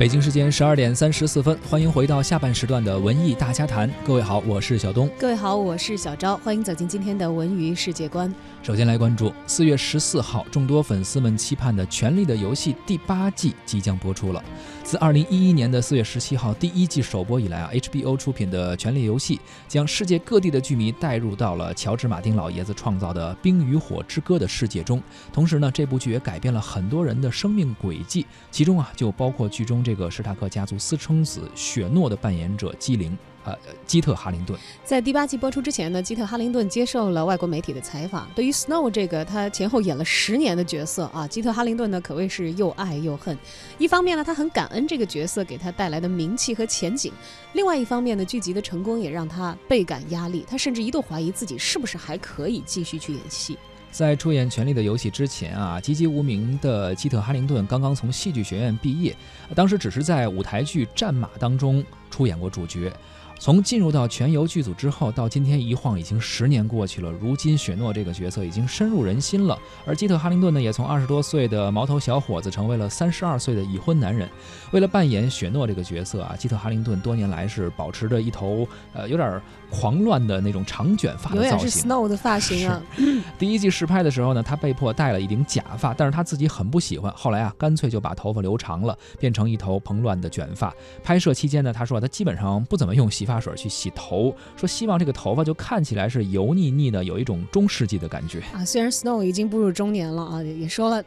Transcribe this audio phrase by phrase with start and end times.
[0.00, 3.92] 北京时间十二点三十四分，欢迎回到下半时段的文艺大家谈。
[4.02, 5.10] 各位好，我是小东。
[5.18, 6.38] 各位好，我是小昭。
[6.38, 8.34] 欢迎走进今天的文娱世界观。
[8.62, 14.42] 首先来关注四月十四号，众多粉丝们期盼的《权力的游戏》第八季即将播出了。
[14.82, 19.36] 自二零一一年的四月十七号第一季首播以来啊，HBO 出品的《权力游戏》
[19.68, 25.02] 将世界各地的剧迷带入到了乔治·马丁老爷子创造的《冰与火之歌》的世界中。
[25.30, 33.18] 同时呢，这部剧也改变了很多人的生命轨迹，其中啊就包括剧中这这个史塔克家族私生子雪诺的扮演者基灵。
[33.42, 38.30] 呃，基特·哈林顿在第八季播出之前呢，基特·哈林顿接受了外国媒体的采访。
[38.36, 43.36] 对于 Snow 这个他前后演了十年的角色啊，基特·哈林顿呢可谓是又爱又恨。
[43.78, 47.10] 一方面呢，他很感恩这个角色给他带来的名气和前景；
[47.54, 50.44] 另外一方面呢，剧集的成功也让他倍感压力。
[50.46, 53.58] 他甚至一度怀疑自己是不是还可以继续去演戏。
[53.90, 59.14] 在出演《权力的游戏》之前啊，籍籍无名的基特·哈灵顿刚刚从戏剧学院毕业，
[59.54, 62.92] 当时只是在舞台剧《战马》当中出演过主角。
[63.40, 67.10] 从进入到全游剧组之后，到今天一晃已经十年过去了。
[67.10, 74.28] 如今雪诺这个角色已经深入人心了，而基特·哈灵顿呢，也从二十多岁的毛头小伙子成为了三十二岁的已婚男人。
[74.72, 82.82] 为了扮演雪诺这个角色啊，基特·哈灵顿多年来是保持着一头呃有点狂乱的那种长卷发的造型，是 Snow 的发型啊。
[83.38, 87.10] 第一季试拍的时候呢，他被迫戴了一顶假发，但是他自己很不喜欢。
[87.16, 90.70] 后来啊，干脆就把头发留长了，变成一头蓬乱的卷发。
[91.02, 93.29] 拍摄期间呢，他说他基本上不怎么用洗。
[93.30, 98.64] 发水去洗头，说希望这个头发就看起来是油腻腻的，有一种中世纪的感觉啊。
[98.64, 101.04] 虽然 Snow 已经步入中年了啊，也说了。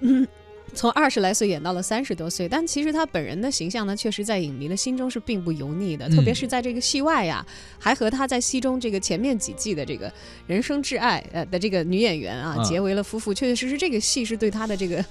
[0.73, 6.09] 从二十来岁演到了三十多岁，但其实他本人的形象呢，确实在影迷的心中是并不油腻的。
[6.09, 7.45] 特别是在这个戏外呀，
[7.77, 10.11] 还和他在戏中这个前面几季的这个
[10.47, 13.33] 人生挚爱呃的这个女演员啊结为了夫妇。
[13.33, 15.03] 确确实实，这个戏是对他的这个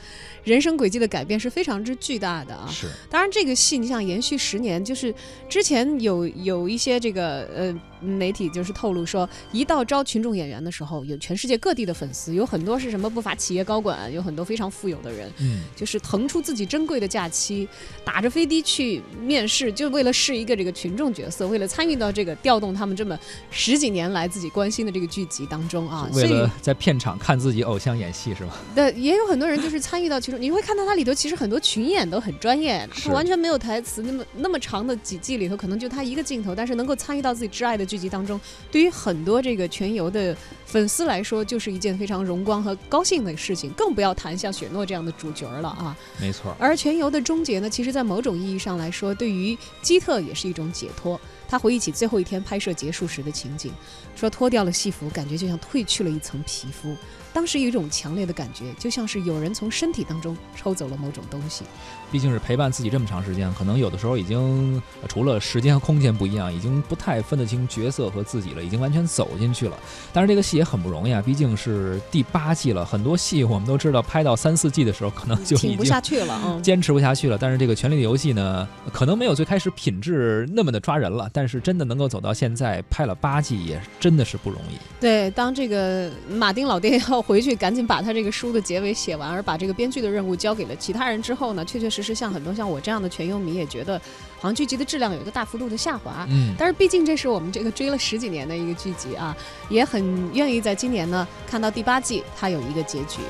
[0.43, 2.69] 人生轨迹的改变是非常之巨大的啊。
[2.69, 2.89] 是。
[3.09, 5.15] 当然，这个戏你想延续十年，就是
[5.49, 15.31] 之前有有一些这个呃媒体就是透露说，一到招群众演员的时候，有全世界各地的粉丝，有很多是什么不乏企业高管，有很多非常富有的人。
[15.41, 17.69] 嗯就是腾出自己珍贵的假期，
[18.05, 23.19] 打着飞的去面试，就为了试一个这个群众角色，为了参与到这个调动他们这么
[23.51, 26.09] 十几年来自己关心的这个剧集当中啊。
[26.13, 28.53] 为了在片场看自己偶像演戏是吗？
[28.75, 45.69] 对，也有很多人就是参与到其中，你会看到它里头其实很多群演都很专业，他完全没有台词，那么那么长的几季里头可能就他一个镜头，但是能够参与到自己挚爱的剧集当中，对于很多这个全游的粉丝来说，就是一件非常荣光和高兴的事情，更不要谈像雪诺这样的主角了。
[45.69, 46.57] 啊，没错。
[46.59, 51.21] 而全游的终结呢，其实，在某种意义上来说，对于基特也是一种解脱。
[51.47, 53.71] 他回忆起最后一天拍摄结束时的情景，
[54.17, 56.97] 说脱掉了戏服，感觉就像褪去了一层皮肤。
[57.31, 61.65] 当时有一种强烈的感觉，就像是有人从身体当中抽走了某种东西。
[62.11, 69.77] 毕竟是陪伴自己这么长时间，可能有的时候已经除了时间和空间不一样，已经不太分得清角色和自己了，已经完全走进去了。
[70.13, 77.39] 但是这个戏也很不容易啊，毕竟是第八季了，很多戏我们都知道，拍到三四季的时候可能就已经不下去了，嗯坚持不下去了。
[77.41, 84.77] 但是这个《权力的游戏》呢，可能没有最开始品质那么的抓人了，但是真的能够走到现在，拍了八季也真的是不容易。
[85.01, 92.03] 对，当这个马丁老爹要回去赶紧把他这个书的结尾写完，而把这个编剧的任务交给了其他人之后呢，确确实。
[92.03, 93.97] 实像很多像我这样的全游迷也觉得，
[94.41, 96.27] 好像剧集的质量有一个大幅度的下滑。
[96.29, 99.37] 嗯，但是毕竟这是我们一个追了十几年的一个剧集啊，
[99.69, 103.21] 也很愿意在今年呢看到第八季它有一个结局。